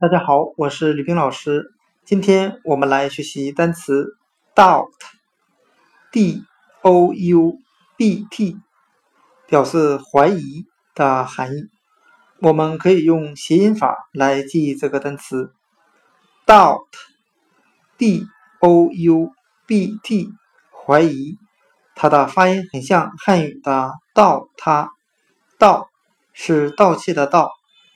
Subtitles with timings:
[0.00, 1.74] 大家好，我是吕冰老师。
[2.04, 4.16] 今天我们来学习单词
[4.54, 6.44] doubt，d
[6.82, 7.58] o u
[7.96, 8.56] b t，
[9.48, 11.68] 表示怀疑的含义。
[12.38, 15.52] 我们可以用谐音法来记忆这个单词
[16.46, 18.24] doubt，d
[18.60, 19.32] o u
[19.66, 20.30] b t，
[20.70, 21.36] 怀疑。
[21.96, 24.92] 它的发音很像汉语的“盗他”，
[25.58, 25.88] 盗
[26.32, 27.50] 是盗窃的盗，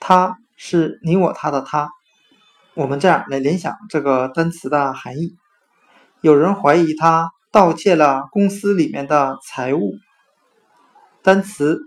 [0.00, 1.90] 他是你我他的他。
[2.74, 5.36] 我们这样来联想这个单词的含义：
[6.20, 9.94] 有人怀疑他盗窃了公司里面的财物。
[11.22, 11.80] 单词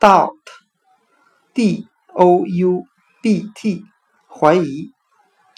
[0.00, 2.84] doubt，d o u
[3.22, 3.84] b t，
[4.26, 4.92] 怀疑，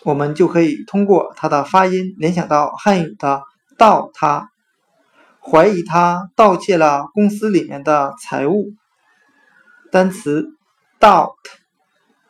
[0.05, 3.42] 我们就可以通过它的发音联想到汉语的
[3.79, 4.51] “盗他”，
[5.41, 8.73] 怀疑他盗窃了公司里面的财物。
[9.92, 10.48] 单词
[10.98, 11.34] doubt